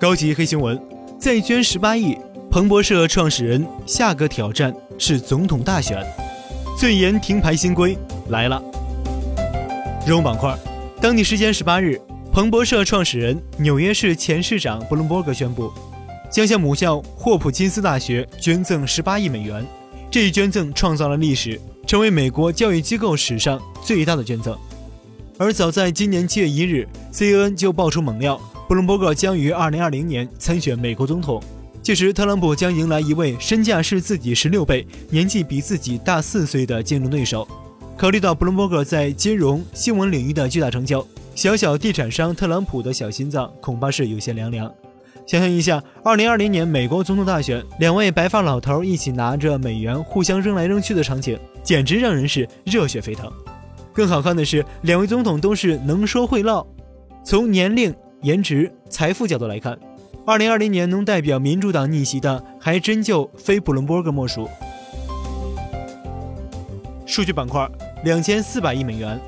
[0.00, 0.80] 高级黑新闻：
[1.18, 2.16] 再捐十八亿，
[2.52, 6.06] 彭博社创始人下个挑战是总统大选。
[6.78, 7.98] 最严停牌新规
[8.28, 8.62] 来了。
[10.06, 10.56] 人物板块：
[11.00, 12.00] 当地时间十八日，
[12.32, 15.68] 彭博社创始人、纽约市前市长布伦伯格宣布，
[16.30, 19.66] 将向母校霍普金斯大学捐赠十八亿美元。
[20.12, 24.56] 这一捐赠创造了历史，成为美国教育机构史上最大的捐赠。
[25.38, 28.40] 而早在今年七月一日，CNN 就爆出猛料。
[28.68, 31.42] 布伦伯格将于二零二零年参选美国总统，
[31.82, 37.48] 届时特朗普将迎来一位身价是自己十六倍、年纪比自己大四岁的竞争对手。
[37.96, 41.04] 考虑到布伦伯格在金融、新闻领域的巨大成就，
[41.34, 44.70] 小小地产商特朗普的小心脏恐怕是有些凉凉。
[45.26, 53.32] 想象一下，二零二零年美国总统大选，两位白发老头一起拿着美元互相扔来扔去的场景，简直让人是热血沸腾。
[53.94, 56.66] 更好看的是，两位总统都是能说会唠，
[57.24, 57.94] 从年龄。
[58.22, 59.78] 颜值、财富角度来看，
[60.26, 64.48] 二零二零年能代表民主党逆袭的，还真就非布伦伯格莫属。
[67.06, 67.68] 数据板块，
[68.04, 69.20] 两千四百亿美元。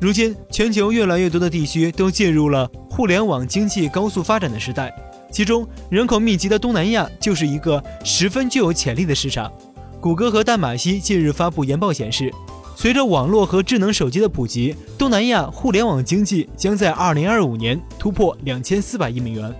[0.00, 4.90] 如今，全球越来越多的地区都进入了互联网经济高速发展的时代，
[5.30, 9.52] 其中人口密集的东南亚就是一个十分具有潜力的市场。
[10.00, 12.32] 谷歌和淡马锡近日发布研报显示。
[12.80, 19.52] 随着网络和智能手机的普及，东南亚互联网经济将在二零二五年突破两千四百亿美元。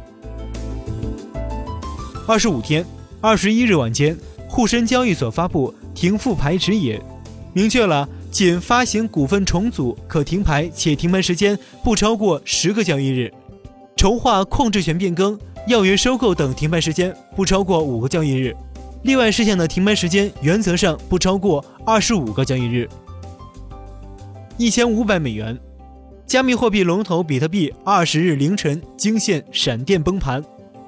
[2.28, 2.86] 二十五天，
[3.20, 4.16] 二十一日晚间，
[4.48, 6.96] 沪深交易所发布停复牌指引，
[7.52, 13.28] 明确了仅发行股份重组可停牌，且停牌时间不超过十个交易日；
[13.96, 18.54] 筹划控制权变更、要约收购等停牌时间不超过五个交易日。
[19.02, 22.88] 例外事项的停牌时间原则上不超过二十五个交易日。
[24.58, 25.56] 一千五百美元，
[26.26, 30.42] 加密货币龙头比特币二十日凌晨惊现闪电崩盘，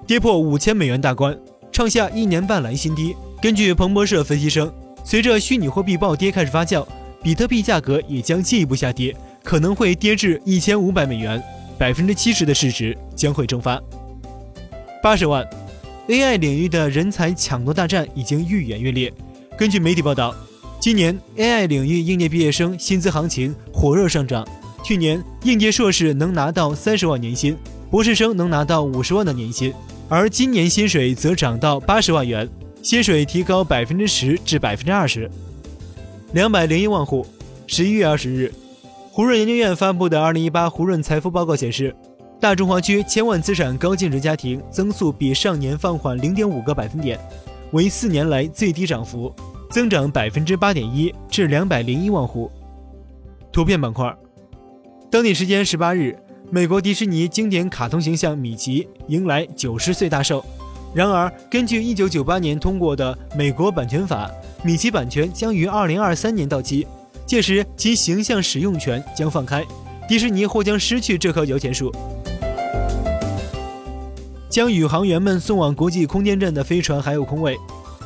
[0.08, 1.38] 跌破五千美元大关，
[1.70, 3.14] 创下一年半来新低。
[3.40, 4.72] 根据彭博社分析称，
[5.04, 6.84] 随着虚拟货币暴跌开始发酵，
[7.22, 9.14] 比特币价格也将进一步下跌，
[9.44, 11.40] 可能会跌至一千五百美元，
[11.78, 13.80] 百分之七十的市值将会蒸发。
[15.00, 15.48] 八十万
[16.08, 19.12] ，AI 领域的人才抢夺大战已经愈演愈烈。
[19.56, 20.34] 根据媒体报道。
[20.80, 24.48] 今年 AI 领域应届毕业生薪资行情火热上涨。
[24.82, 27.54] 去年应届硕士能拿到三十万年薪，
[27.90, 29.74] 博士生能拿到五十万的年薪，
[30.08, 32.48] 而今年薪水则涨到八十万元，
[32.82, 35.30] 薪水提高百分之十至百分之二十。
[36.32, 37.26] 两百零一万户。
[37.66, 38.50] 十一月二十日，
[39.12, 41.94] 胡润研究院发布的二零一八胡润财富报告显示，
[42.40, 47.20] 大中华区千万资产高净值家庭增速比上年放缓零点五个百分点，
[47.72, 49.30] 为四年来最低涨幅。
[49.70, 52.50] 增长百分之八点一至两百零一万户。
[53.52, 54.12] 图片板块，
[55.10, 56.18] 当地时间十八日，
[56.50, 60.44] 美国迪士尼经典卡通形象米奇迎来九十岁大寿。
[60.92, 64.28] 然而，根据一九九八年通过的美国版权法，
[64.64, 66.84] 米奇版权将于二零二三年到期，
[67.24, 69.64] 届时其形象使用权将放开，
[70.08, 71.94] 迪士尼或将失去这棵摇钱树。
[74.48, 77.56] 将宇航员们送往国际空间站的飞船还有空位。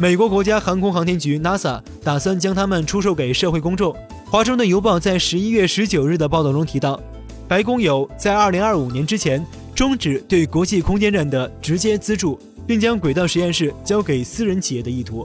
[0.00, 3.94] 美国国家航空航天局 NASA 打算将它们出售给社会公众。
[4.26, 7.00] 华盛顿邮报在十一月十九日的报道中提到，
[7.46, 15.24] 白宫有在二零二五年之前终止对国际空间站的直接资助，并将轨道实验室交给私人企业的意图。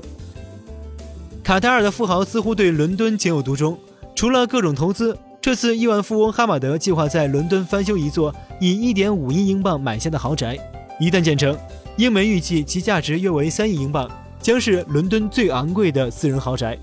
[1.43, 3.75] 卡塔尔的富豪似乎对伦敦情有独钟，
[4.13, 8.31] 除了各种投资，这次亿万富翁哈马德计划在伦敦翻修一座
[8.61, 10.55] 以一点五亿英镑买下的豪宅，
[10.99, 11.57] 一旦建成，
[11.97, 14.07] 英媒预计其价值约为三亿英镑。
[14.41, 16.77] 将是伦敦最昂贵的私人豪宅。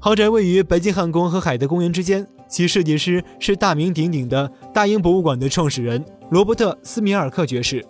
[0.00, 7.84] 豪宅位于白金汉宫和海德公园之间，其设计师是大名鼎鼎的大英博物馆的创始人罗伯特·斯米尔克爵士。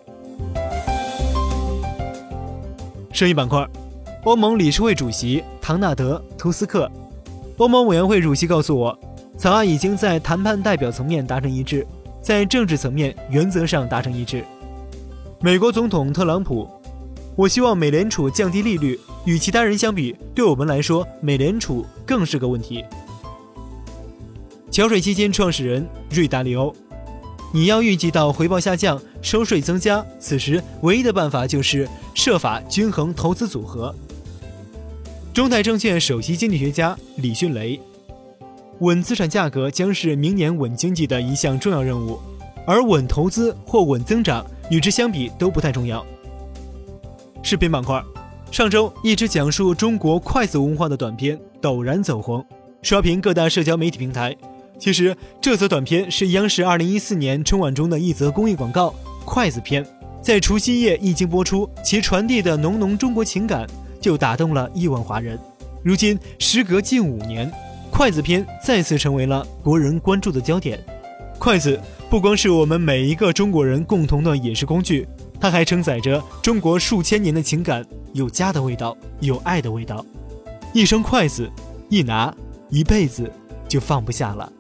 [3.13, 3.67] 生意板块，
[4.25, 6.91] 欧盟理事会主席唐纳德·图斯克，
[7.57, 8.99] 欧盟委员会主席告诉我，
[9.37, 11.87] 草案已经在谈判代表层面达成一致，
[12.23, 14.45] 在政治层面原则上达成一致。
[15.41, 16.69] 美国总统特朗普。
[17.39, 18.99] 我希望美联储降低利率。
[19.25, 22.85] 与其他人相比，对我们来说，美联储更是个问题。
[24.73, 26.75] 桥水基金创始人瑞达利欧，
[27.55, 33.95] 你要预计到回报下降、收税增加，此时唯一的办法就是设法均衡投资组合。
[35.33, 37.79] 中泰证券首席经济学家李迅雷，
[38.81, 42.19] 稳资产价格将是明年稳经济的一项重要任务，
[42.67, 46.05] 而稳投资或稳增长与之相比都不太重要。
[47.43, 48.03] 视频板块，
[48.51, 52.45] 上周一支讲述中国筷子文化的短片陡然走红，
[52.83, 54.37] 刷屏各大社交媒体平台。
[54.79, 58.95] 其实这则短片是央视2014年春晚中的一则公益广告——
[59.25, 59.85] 筷子片。
[60.21, 63.67] 在除夕夜一经播出，其传递的浓浓中国情感
[64.01, 65.39] 就打动了亿万华人。
[65.83, 67.51] 如今时隔近五年，
[67.91, 70.79] 筷子片再次成为了国人关注的焦点。
[71.39, 71.81] 筷子
[72.11, 75.09] 不光是我们每一个中国人共同的饮食工具，
[75.41, 80.05] 它还承载着中国数千年的情感，有家的味道，有爱的味道。
[80.73, 81.51] 一双筷子，
[81.89, 82.35] 一拿，
[82.69, 83.33] 一辈子
[83.69, 84.53] 就放不下了。